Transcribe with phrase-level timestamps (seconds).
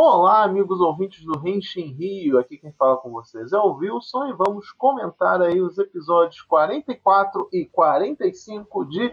[0.00, 4.32] Olá, amigos ouvintes do Renshin Rio, aqui quem fala com vocês é o Wilson e
[4.32, 9.12] vamos comentar aí os episódios 44 e 45 de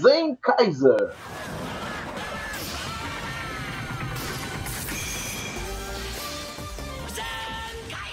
[0.00, 1.14] Zen Kaiser.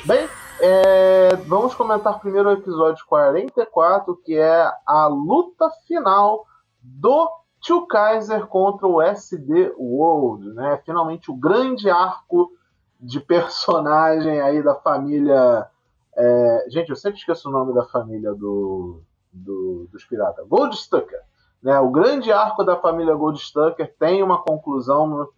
[0.05, 0.27] Bem,
[0.59, 6.45] é, vamos comentar primeiro o episódio 44, que é a luta final
[6.81, 10.81] do Tio Kaiser contra o SD World, né?
[10.83, 12.51] Finalmente o grande arco
[12.99, 15.67] de personagem aí da família.
[16.15, 16.65] É...
[16.69, 20.45] Gente, eu sempre esqueço o nome da família do, do dos piratas.
[20.47, 21.21] Goldstucker.
[21.61, 21.79] Né?
[21.79, 25.33] O grande arco da família Goldstucker tem uma conclusão no...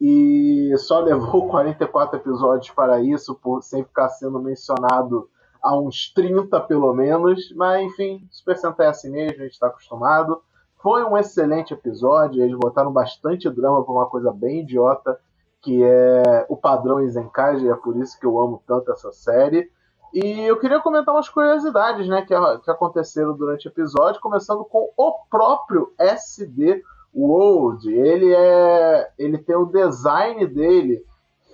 [0.00, 5.28] e só levou 44 episódios para isso, por sem ficar sendo mencionado
[5.62, 7.52] há uns 30 pelo menos.
[7.54, 10.40] Mas enfim, Super Sentai é assim mesmo, a gente está acostumado.
[10.78, 15.18] Foi um excelente episódio, eles botaram bastante drama para uma coisa bem idiota,
[15.62, 19.70] que é o padrão Isenkage, e é por isso que eu amo tanto essa série.
[20.12, 24.90] E eu queria comentar umas curiosidades né, que, que aconteceram durante o episódio, começando com
[24.96, 26.82] o próprio SD
[27.14, 27.92] World.
[27.92, 29.10] Ele é.
[29.18, 31.04] Ele tem o design dele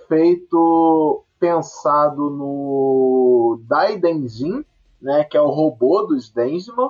[0.07, 4.63] feito pensado no Daidenjin,
[5.01, 6.89] né, que é o robô dos Densman,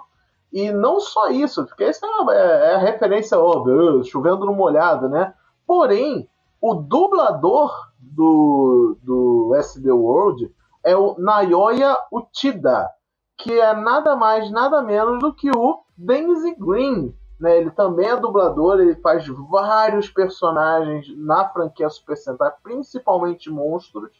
[0.53, 5.09] e não só isso, porque isso é, é, é a referência, oh, chovendo no molhado,
[5.09, 5.33] né?
[5.65, 6.29] Porém,
[6.61, 12.87] o dublador do, do SD World é o Nayoya Uchida,
[13.35, 17.15] que é nada mais, nada menos do que o Denzi Green.
[17.39, 17.57] Né?
[17.57, 24.11] Ele também é dublador, ele faz vários personagens na franquia Super Sentai, principalmente monstros.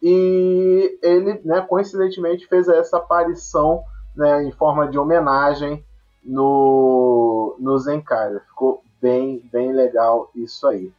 [0.00, 3.82] E ele, né, coincidentemente, fez essa aparição
[4.16, 5.84] né, em forma de homenagem
[6.24, 8.38] no, no Zenkai.
[8.48, 10.92] Ficou bem, bem legal isso aí.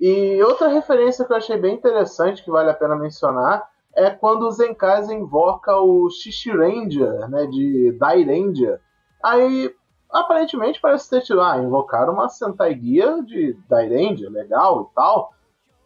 [0.00, 4.42] E outra referência que eu achei bem interessante, que vale a pena mencionar, é quando
[4.42, 6.08] o Zenkaiser invoca o
[6.48, 8.80] Ranger, né, de Ranger.
[9.22, 9.72] Aí,
[10.10, 15.32] aparentemente, parece ter tido, ah, invocar uma Sentai Guia de Ranger, legal e tal.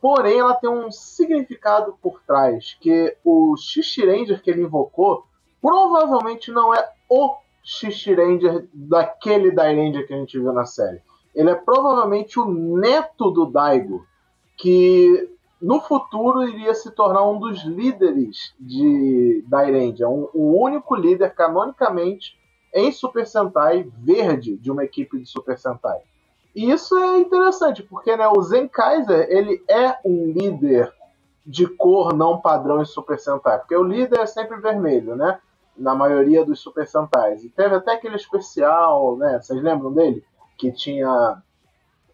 [0.00, 5.27] Porém, ela tem um significado por trás, que o Ranger que ele invocou
[5.60, 7.36] provavelmente não é o
[8.16, 11.02] Ranger daquele Ranger que a gente viu na série.
[11.34, 14.06] Ele é provavelmente o neto do Daigo,
[14.56, 15.30] que
[15.60, 22.38] no futuro iria se tornar um dos líderes de Dairanger, um, o único líder canonicamente
[22.72, 26.00] em Super Sentai verde de uma equipe de Super Sentai.
[26.54, 30.92] E isso é interessante, porque né, o Zen Kaiser ele é um líder
[31.46, 35.40] de cor não padrão em Super Sentai, porque o líder é sempre vermelho, né?
[35.78, 37.44] Na maioria dos Super Sentais.
[37.44, 39.40] E teve até aquele especial, né?
[39.40, 40.24] Vocês lembram dele?
[40.56, 41.42] Que tinha.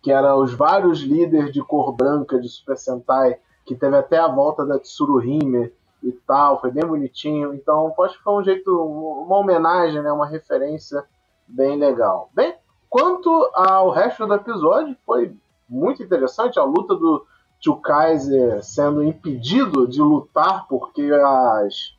[0.02, 4.28] Que era os vários líderes de cor branca de Super Sentai, que teve até a
[4.28, 5.72] volta da Tsuruhime
[6.02, 7.54] e tal, foi bem bonitinho.
[7.54, 10.12] Então, acho que foi um jeito, uma homenagem, né?
[10.12, 11.02] Uma referência
[11.48, 12.28] bem legal.
[12.34, 12.54] Bem,
[12.90, 15.34] quanto ao resto do episódio, foi
[15.66, 17.24] muito interessante a luta do
[17.58, 21.93] Tio Kaiser sendo impedido de lutar porque as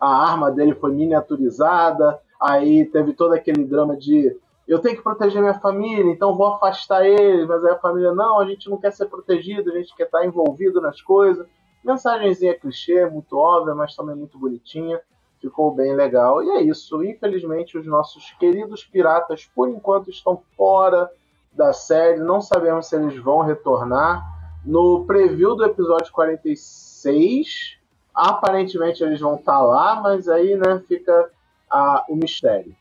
[0.00, 4.36] a arma dele foi miniaturizada, aí teve todo aquele drama de
[4.66, 8.40] eu tenho que proteger minha família, então vou afastar eles, mas aí a família, não,
[8.40, 11.46] a gente não quer ser protegido, a gente quer estar envolvido nas coisas.
[11.84, 15.00] Mensagenzinha clichê, muito óbvia, mas também muito bonitinha.
[15.40, 16.42] Ficou bem legal.
[16.42, 17.04] E é isso.
[17.04, 21.08] Infelizmente, os nossos queridos piratas, por enquanto, estão fora
[21.52, 22.18] da série.
[22.18, 24.24] Não sabemos se eles vão retornar.
[24.64, 27.75] No preview do episódio 46,
[28.16, 31.30] Aparentemente eles vão estar tá lá, mas aí né, fica
[31.70, 32.74] a, o mistério.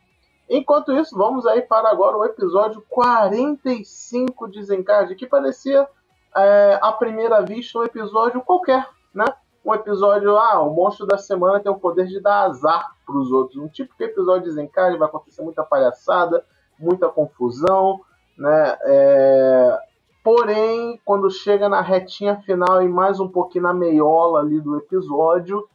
[0.50, 5.88] Enquanto isso, vamos aí para agora o episódio 45 de Zencard, que parecia
[6.36, 9.26] é, à primeira vista um episódio qualquer, né?
[9.66, 13.32] Um episódio, ah, o monstro da semana tem o poder de dar azar para os
[13.32, 13.58] outros.
[13.58, 16.46] Um de episódio de Zencard vai acontecer muita palhaçada,
[16.80, 18.00] muita confusão,
[18.38, 18.78] né?
[18.84, 19.80] É,
[20.26, 25.70] Porém, quando chega na retinha final e mais um pouquinho na meiola ali do episódio,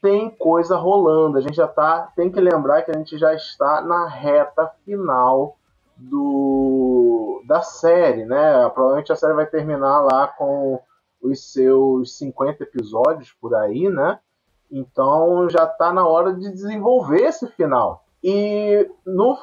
[0.00, 1.36] tem coisa rolando.
[1.36, 2.12] A gente já tá.
[2.14, 5.56] Tem que lembrar que a gente já está na reta final
[5.96, 8.68] do da série, né?
[8.68, 10.80] Provavelmente a série vai terminar lá com
[11.20, 14.20] os seus 50 episódios por aí, né?
[14.70, 18.01] Então já está na hora de desenvolver esse final.
[18.22, 19.36] E no,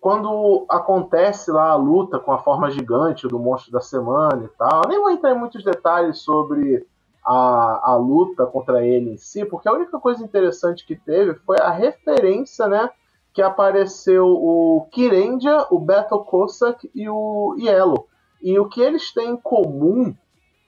[0.00, 4.82] quando acontece lá a luta com a forma gigante do monstro da semana e tal,
[4.88, 6.86] nem vou entrar em muitos detalhes sobre
[7.24, 11.58] a, a luta contra ele em si, porque a única coisa interessante que teve foi
[11.60, 12.88] a referência, né?
[13.34, 18.08] Que apareceu o Kirendia, o Battle Cossack e o Yellow.
[18.40, 20.14] E o que eles têm em comum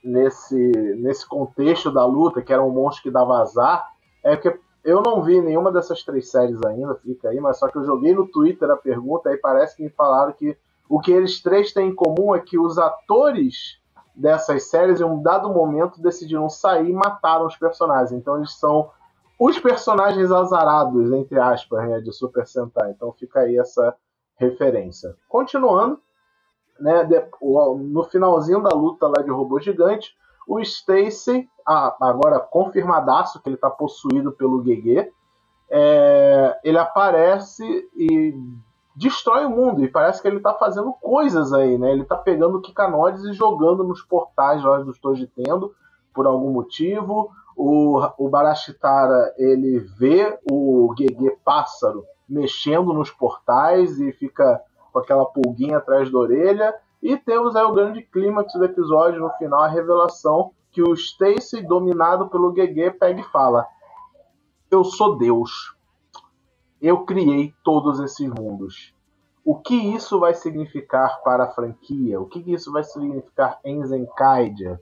[0.05, 0.57] nesse,
[0.99, 3.89] nesse contexto da luta, que era um monstro que dava azar,
[4.23, 4.55] é que
[4.85, 8.15] eu não vi nenhuma dessas três séries ainda, fica aí, mas só que eu joguei
[8.15, 10.57] no Twitter a pergunta e parece que me falaram que
[10.89, 13.79] o que eles três têm em comum é que os atores
[14.15, 18.13] dessas séries, em um dado momento, decidiram sair e mataram os personagens.
[18.13, 18.91] Então eles são
[19.39, 22.91] os personagens azarados, entre aspas, né, de Super Sentai.
[22.91, 23.95] Então fica aí essa
[24.37, 25.17] referência.
[25.29, 26.01] Continuando,
[26.79, 27.09] né,
[27.79, 30.15] no finalzinho da luta lá de robô gigante,
[30.51, 35.09] o Stacy, agora confirmadaço que ele está possuído pelo GG,
[35.71, 37.63] é, ele aparece
[37.95, 38.35] e
[38.97, 39.85] destrói o mundo.
[39.85, 41.93] E parece que ele está fazendo coisas aí, né?
[41.93, 44.93] Ele está pegando Kikanodes e jogando nos portais lá do
[45.37, 45.73] Tendo
[46.13, 47.31] por algum motivo.
[47.57, 54.61] O, o Barashitara, ele vê o GG pássaro mexendo nos portais e fica
[54.93, 56.75] com aquela pulguinha atrás da orelha.
[57.03, 61.63] E temos aí o grande clímax do episódio, no final, a revelação que o Stacy,
[61.63, 63.67] dominado pelo GG, pega e fala:
[64.71, 65.75] Eu sou Deus.
[66.81, 68.95] Eu criei todos esses mundos.
[69.45, 72.21] O que isso vai significar para a franquia?
[72.21, 74.81] O que isso vai significar em Zenkaidia?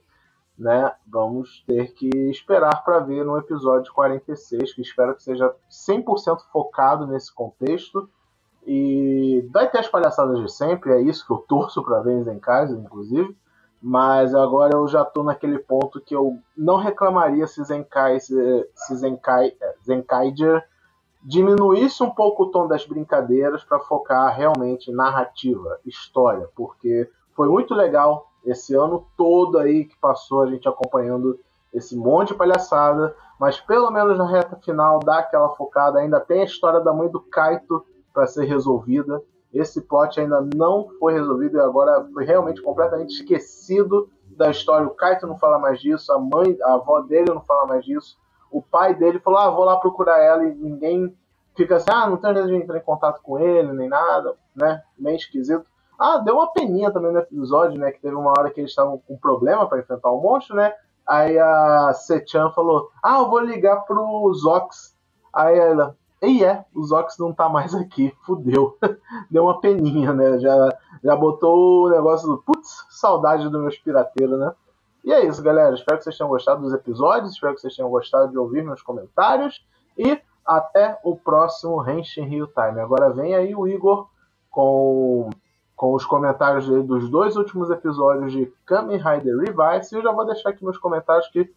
[0.59, 0.93] Né?
[1.07, 7.07] Vamos ter que esperar para ver no episódio 46, que espero que seja 100% focado
[7.07, 8.11] nesse contexto
[8.67, 12.39] e vai ter as palhaçadas de sempre, é isso que eu torço para ver em
[12.39, 13.37] casa, inclusive.
[13.81, 18.35] Mas agora eu já tô naquele ponto que eu não reclamaria se Zenkai, se,
[18.97, 20.65] Zenkai, é,
[21.23, 27.49] diminuísse um pouco o tom das brincadeiras para focar realmente em narrativa, história, porque foi
[27.49, 31.39] muito legal esse ano todo aí que passou a gente acompanhando
[31.73, 36.41] esse monte de palhaçada, mas pelo menos na reta final dá aquela focada, ainda tem
[36.41, 39.23] a história da mãe do Kaito para ser resolvida.
[39.53, 44.87] Esse plot ainda não foi resolvido e agora foi realmente completamente esquecido da história.
[44.87, 48.19] O Kaito não fala mais disso, a mãe, a avó dele não fala mais disso.
[48.51, 51.17] O pai dele falou: "Ah, vou lá procurar ela" e ninguém
[51.57, 54.83] fica assim: "Ah, não tem jeito de entrar em contato com ele nem nada", né?
[54.99, 55.69] Meio esquisito.
[55.99, 57.91] Ah, deu uma peninha também no episódio, né?
[57.91, 60.73] Que teve uma hora que eles estavam com problema para enfrentar o monstro, né?
[61.07, 64.97] Aí a Sechan falou: Ah, eu vou ligar pro Zox.
[65.33, 68.77] Aí ela, e é, o Zox não tá mais aqui, fudeu.
[69.31, 70.39] Deu uma peninha, né?
[70.39, 74.53] Já, já botou o negócio do putz, saudade do meu pirateiro, né?
[75.05, 75.75] E é isso, galera.
[75.75, 78.83] Espero que vocês tenham gostado dos episódios, espero que vocês tenham gostado de ouvir meus
[78.83, 79.65] comentários.
[79.97, 82.81] E até o próximo Henshin Rio Time.
[82.81, 84.09] Agora vem aí o Igor
[84.51, 85.31] com,
[85.77, 89.95] com os comentários dos dois últimos episódios de Kamen Rider Revice.
[89.95, 91.49] E eu já vou deixar aqui nos comentários que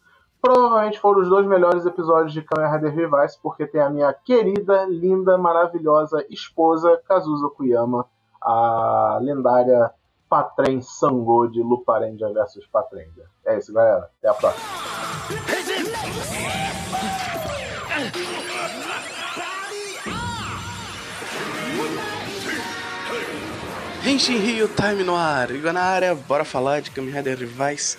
[0.42, 4.84] provavelmente foram os dois melhores episódios de Kamen Rider Revice, porque tem a minha querida,
[4.86, 8.04] linda, maravilhosa esposa Kazuza Kuyama,
[8.42, 9.92] a lendária
[10.28, 13.24] Patrem Sango de Luparendia vs Patrendia.
[13.46, 14.10] É isso, galera.
[14.18, 14.66] Até a próxima.
[24.04, 25.52] Henshin Rio Time no ar.
[25.52, 27.96] Igor na área, bora falar de Kamen Rider Revice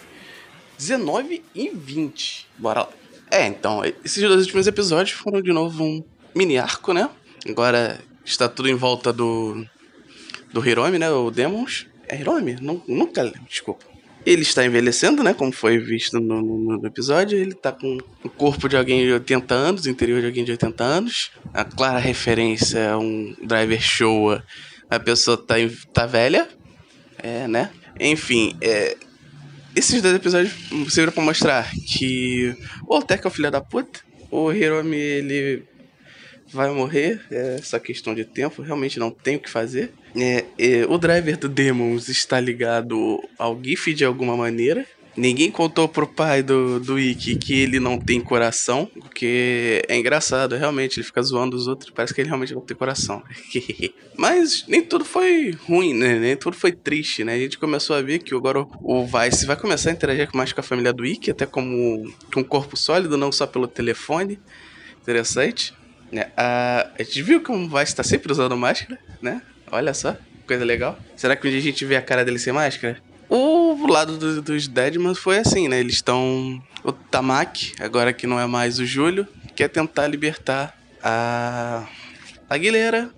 [0.77, 2.47] 19 e 20.
[2.57, 2.89] Bora lá.
[3.31, 6.03] É, então, esses dois últimos episódios foram de novo um
[6.35, 7.09] mini arco, né?
[7.49, 9.65] Agora está tudo em volta do.
[10.51, 11.09] do Hiromi, né?
[11.09, 11.87] O Demons.
[12.07, 12.57] É Hiromi?
[12.61, 13.85] Não, nunca lembro, desculpa.
[14.25, 15.33] Ele está envelhecendo, né?
[15.33, 17.37] Como foi visto no, no, no, episódio.
[17.37, 20.51] Ele está com o corpo de alguém de 80 anos, o interior de alguém de
[20.51, 21.31] 80 anos.
[21.53, 24.39] A clara referência é um driver show.
[24.89, 25.56] A pessoa tá,
[25.92, 26.47] tá velha.
[27.18, 27.71] É, né?
[27.99, 28.95] Enfim, é,
[29.75, 30.53] esses dois episódios
[30.89, 32.56] serviram pra mostrar que
[32.87, 33.99] o Alteca é o filho da puta,
[34.30, 35.63] o Hiromi ele
[36.51, 39.92] vai morrer, é só questão de tempo, realmente não tem o que fazer.
[40.15, 45.87] É, é, o driver do Demons está ligado ao GIF de alguma maneira, Ninguém contou
[45.87, 51.05] pro pai do, do Ikki que ele não tem coração, porque é engraçado, realmente, ele
[51.05, 53.21] fica zoando os outros, parece que ele realmente não tem coração.
[54.17, 56.17] Mas nem tudo foi ruim, né?
[56.17, 57.35] Nem tudo foi triste, né?
[57.35, 60.61] A gente começou a ver que agora o Vice vai começar a interagir mais com
[60.61, 64.39] a família do Ikki, até como com um corpo sólido, não só pelo telefone.
[65.01, 65.73] Interessante.
[66.11, 66.31] Né?
[66.35, 69.41] A, a gente viu que o Vice está sempre usando máscara, né?
[69.71, 70.15] Olha só,
[70.47, 70.97] coisa legal.
[71.15, 73.01] Será que um dia a gente vê a cara dele sem máscara?
[73.83, 75.78] O lado do, dos Deadmans foi assim, né?
[75.78, 76.63] Eles estão.
[76.85, 80.73] O Tamaki, agora que não é mais o Júlio, quer tentar libertar
[81.04, 81.85] a.
[82.49, 83.09] A Guilherme.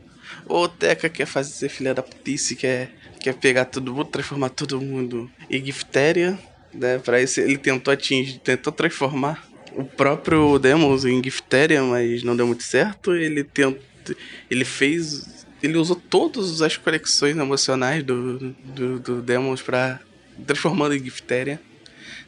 [0.47, 5.29] O Teca quer fazer filha da putice, quer, quer pegar todo mundo, transformar todo mundo
[5.49, 6.37] em Giftéria.
[6.73, 6.97] Né?
[6.97, 12.47] Pra isso ele tentou atingir, tentou transformar o próprio Demons em Giftéria, mas não deu
[12.47, 13.13] muito certo.
[13.13, 13.79] Ele tentou.
[14.49, 19.99] Ele fez ele usou todas as conexões emocionais do, do, do Demons para
[20.45, 21.59] transformando em Giftéria.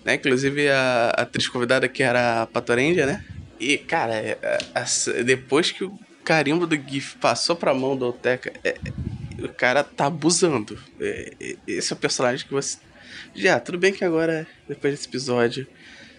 [0.05, 0.15] né?
[0.15, 3.25] Inclusive a, a atriz convidada que era a Patorendia, né?
[3.59, 4.37] E, cara, é,
[4.75, 8.77] é, depois que o carimbo do GIF passou pra mão do Oteca, é,
[9.39, 10.77] o cara tá abusando.
[10.99, 12.77] É, esse é o personagem que você.
[13.33, 15.67] Já, tudo bem que agora, depois desse episódio,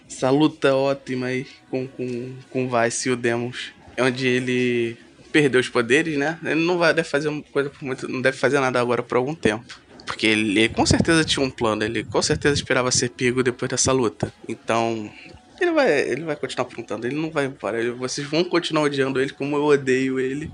[0.08, 4.96] essa luta ótima aí com, com, com o Vice e o Demos, onde ele
[5.30, 6.38] perdeu os poderes, né?
[6.42, 9.80] Ele não vai deve fazer coisa muito, não deve fazer nada agora por algum tempo.
[10.08, 13.92] Porque ele, com certeza tinha um plano, ele com certeza esperava ser pego depois dessa
[13.92, 14.32] luta.
[14.48, 15.12] Então,
[15.60, 17.92] ele vai, ele vai continuar apontando, ele não vai parar.
[17.92, 20.50] Vocês vão continuar odiando ele como eu odeio ele.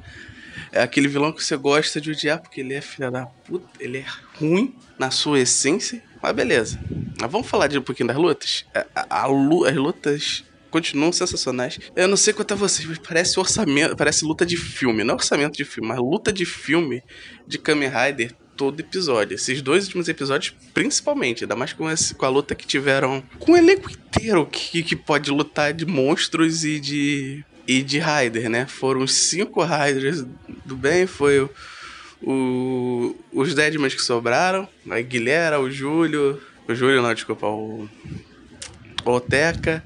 [0.73, 3.99] É aquele vilão que você gosta de odiar porque ele é filha da puta, ele
[3.99, 4.05] é
[4.41, 6.03] ruim na sua essência.
[6.21, 6.81] Mas beleza.
[7.21, 8.67] Mas vamos falar de um pouquinho das lutas?
[8.75, 11.79] A, a, a, as lutas continuam sensacionais.
[11.95, 15.05] Eu não sei quanto a vocês, mas parece orçamento, parece luta de filme.
[15.05, 17.05] Não orçamento de filme, mas luta de filme
[17.47, 19.35] de Kamen Rider todo episódio.
[19.35, 23.53] Esses dois últimos episódios, principalmente, ainda mais com, esse, com a luta que tiveram com
[23.53, 27.45] o elenco inteiro que, que pode lutar de monstros e de.
[27.67, 28.67] E de Raider, né?
[28.67, 30.23] Foram os cinco Raiders
[30.67, 31.51] do bem, foi o,
[32.23, 37.89] o, os Deadmans que sobraram, a Guilherme, o Júlio, o Júlio não, desculpa, o,
[39.03, 39.83] o Oteca,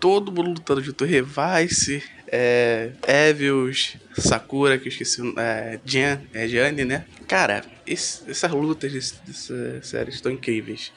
[0.00, 6.84] todo mundo lutando junto, Revice, é, Evios, Sakura, que eu esqueci, é, Jan, é Jane,
[6.84, 7.04] né?
[7.26, 10.92] Cara, esse, essas lutas dessa série estão incríveis.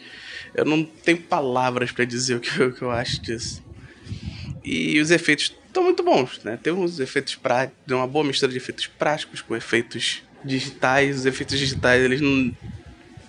[0.53, 3.63] Eu não tenho palavras para dizer o que, o que eu acho disso.
[4.63, 6.57] E os efeitos estão muito bons, né?
[6.61, 11.19] Tem uns efeitos práticos, uma boa mistura de efeitos práticos com efeitos digitais.
[11.19, 12.55] Os efeitos digitais, eles não,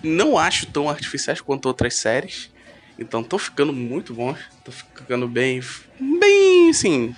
[0.03, 2.51] não acho tão artificiais quanto outras séries.
[2.97, 4.37] Então estão ficando muito bons.
[4.57, 5.59] Estão ficando bem.
[5.99, 7.15] Bem, assim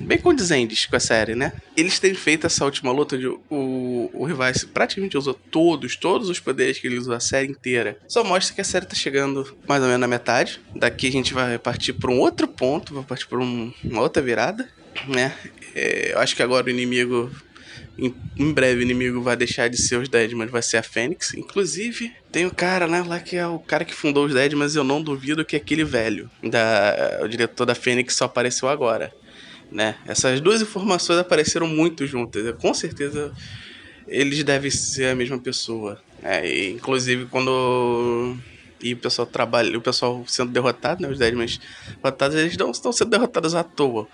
[0.00, 1.52] bem condizentes com a série, né?
[1.76, 6.40] Eles têm feito essa última luta onde o, o Rivais praticamente usou todos, todos os
[6.40, 7.98] poderes que ele usou a série inteira.
[8.08, 10.60] Só mostra que a série tá chegando mais ou menos na metade.
[10.74, 14.22] Daqui a gente vai partir para um outro ponto, vai partir para um, uma outra
[14.22, 14.68] virada,
[15.06, 15.34] né?
[15.74, 17.30] É, eu acho que agora o inimigo
[17.98, 21.34] em, em, breve o inimigo vai deixar de ser os Deadmans, vai ser a Fênix.
[21.34, 24.84] Inclusive, tem o cara, né, lá que é o cara que fundou os Deadmans, eu
[24.84, 26.30] não duvido que é aquele velho.
[26.42, 29.12] Da, o diretor da Fênix só apareceu agora
[29.70, 29.96] né?
[30.06, 32.54] Essas duas informações apareceram muito juntas.
[32.60, 33.32] Com certeza
[34.06, 36.00] eles devem ser a mesma pessoa.
[36.22, 38.36] É, e, inclusive quando
[38.80, 41.60] e o pessoal trabalha, o pessoal sendo derrotado, né, os Deadmans
[41.96, 44.06] derrotados, eles não estão sendo derrotados à toa.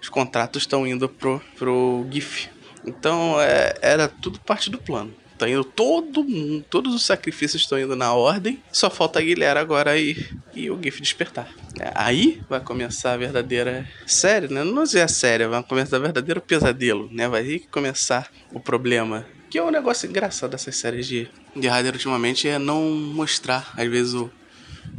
[0.00, 2.48] Os contratos estão indo pro, pro GIF.
[2.84, 5.14] Então é, era tudo parte do plano.
[5.42, 8.62] Tá indo todo mundo, todos os sacrifícios estão indo na ordem.
[8.70, 11.52] Só falta a Guilherme agora e, e o GIF despertar.
[11.80, 14.62] É, aí vai começar a verdadeira série, né?
[14.62, 17.26] Não é série, vai começar o verdadeiro pesadelo, né?
[17.26, 19.26] Vai começar o problema.
[19.50, 23.88] Que é um negócio engraçado dessas séries de, de Rider ultimamente é não mostrar, às
[23.88, 24.30] vezes, o,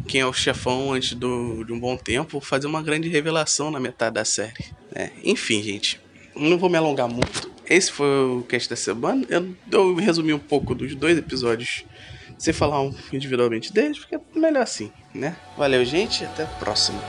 [0.09, 3.79] quem é o chefão antes do, de um bom tempo, fazer uma grande revelação na
[3.79, 4.65] metade da série.
[4.93, 5.13] Né?
[5.23, 6.01] Enfim, gente,
[6.35, 7.52] não vou me alongar muito.
[7.69, 9.25] Esse foi o cast da semana.
[9.29, 11.85] Eu, eu resumi um pouco dos dois episódios
[12.37, 15.35] sem falar individualmente deles, porque é melhor assim, né?
[15.57, 16.99] Valeu, gente, até a próxima.